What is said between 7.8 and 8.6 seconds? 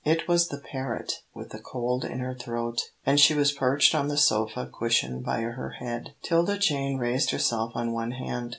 one hand.